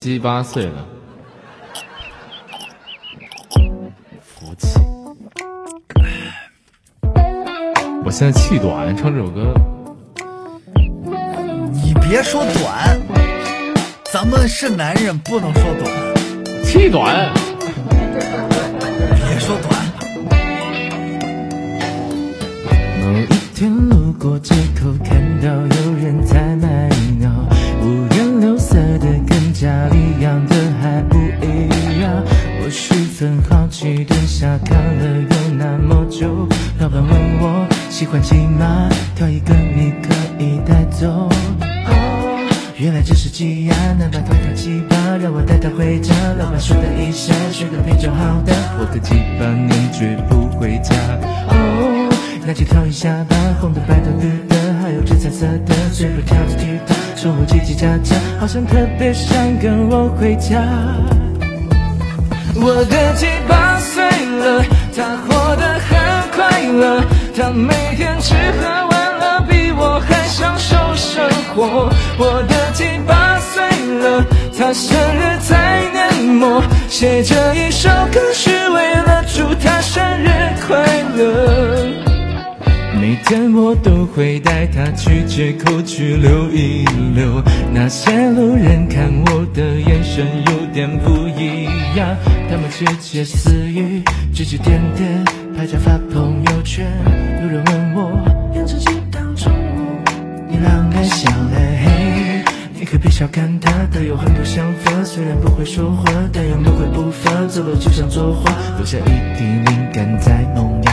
[0.00, 0.86] 七八岁了，
[4.22, 4.78] 福气。
[8.04, 9.52] 我现在气短，唱这首歌。
[11.72, 12.96] 你别说短，
[14.12, 15.92] 咱们是男人，不能说短。
[16.62, 17.34] 气短。
[17.90, 19.84] 别说短。
[23.00, 26.88] 某一天路过街口，看到有人在卖
[34.48, 36.48] 下看了有那么久。
[36.78, 41.28] 老板问我喜欢骑马，挑一个你可以带走。
[41.60, 42.48] 哦，
[42.78, 46.14] 原来这是鸡鸭，能把头挑七八，让我带它回家。
[46.38, 50.94] 老板说的一下，睡个品种好的，我的鸡巴你绝不回家。
[51.48, 52.08] 哦，
[52.46, 60.64] 那就挑一下吧，红的、白的、绿的，还有这彩色的，随便挑着踢踏，说我叽叽喳喳，好像特别想跟我回家。
[62.60, 63.67] 我的鸡八
[64.28, 65.98] 了，他活得很
[66.30, 67.02] 快乐，
[67.36, 71.90] 他每天吃喝玩乐，比我还享受生活。
[72.18, 73.62] 我的鸡八岁
[73.98, 74.24] 了，
[74.56, 80.28] 他生日在年末，写这一首歌是为了祝他生日
[80.66, 80.76] 快
[81.16, 81.86] 乐。
[83.00, 87.42] 每天我都会带他去街口去溜一溜，
[87.72, 91.64] 那些路人看我的眼神有点不一
[91.96, 92.16] 样，
[92.50, 93.97] 他们窃窃私语，
[94.38, 95.24] 指指点点，
[95.56, 96.86] 拍照发朋友圈。
[97.42, 99.98] 有人问我，养成鸡当宠物，
[100.48, 101.80] 你啷个想嘞？
[101.84, 110.92] 嘿，你可别小看他，他有很多想法，虽然不会说话，但又不会步伐，走路就像作画，留下一滴灵感在萌芽。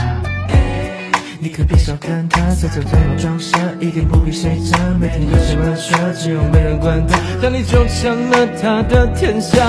[1.40, 4.80] 你可别小看他，在这最后装傻，一点不比谁差。
[5.00, 9.62] 每天都想玩耍，只有没人管他，但你就抢了他的天下。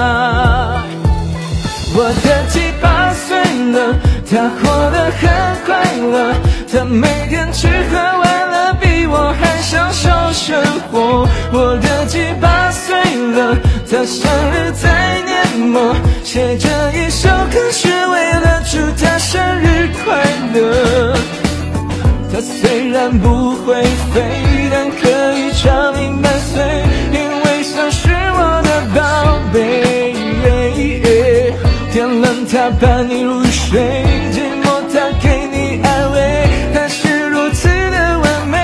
[1.99, 3.06] 我的鸡八
[3.47, 3.95] 岁了，
[4.29, 5.29] 他活得很
[5.65, 6.35] 快乐，
[6.73, 11.29] 他每天吃喝玩乐，比我还享受生活。
[11.53, 12.97] 我的鸡八岁
[13.33, 13.57] 了，
[13.89, 16.69] 他生日在年末，写这
[16.99, 20.25] 一首歌是为了祝他生日快
[20.55, 21.15] 乐。
[22.33, 24.21] 他虽然不会飞，
[32.49, 33.81] 他伴你入睡，
[34.33, 38.57] 寂寞他给你安慰，他是如此的完美。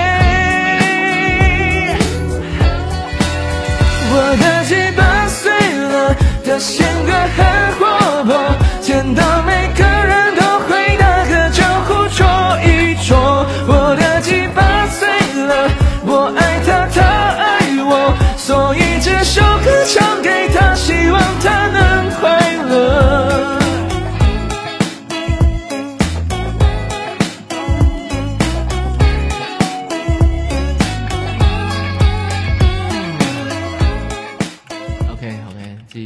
[4.15, 5.50] 我的心八碎
[5.92, 6.16] 了，
[6.47, 6.87] 它性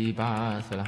[0.07, 0.85] OK OK，鸡八岁了。